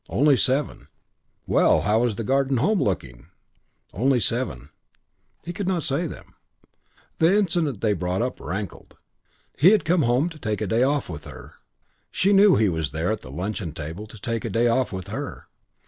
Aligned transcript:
Only 0.09 0.35
seven: 0.35 0.87
"Well, 1.45 1.81
how 1.81 1.99
was 1.99 2.15
the 2.15 2.23
Garden 2.23 2.57
Home 2.57 2.81
looking?" 2.81 3.27
Only 3.93 4.19
seven. 4.19 4.71
He 5.45 5.53
could 5.53 5.67
not 5.67 5.83
say 5.83 6.07
them. 6.07 6.33
The 7.19 7.37
incident 7.37 7.81
they 7.81 7.93
brought 7.93 8.23
up 8.23 8.39
rankled. 8.39 8.97
He 9.59 9.69
had 9.69 9.85
come 9.85 10.01
home 10.01 10.27
to 10.29 10.39
take 10.39 10.59
a 10.59 10.65
day 10.65 10.81
off 10.81 11.07
with 11.07 11.25
her. 11.25 11.53
She 12.09 12.33
knew 12.33 12.55
he 12.55 12.67
was 12.67 12.89
there 12.89 13.11
at 13.11 13.21
the 13.21 13.29
luncheon 13.29 13.73
table 13.73 14.07
to 14.07 14.19
take 14.19 14.43
a 14.43 14.49
day 14.49 14.67
off 14.67 14.91
with 14.91 15.09
her. 15.09 15.45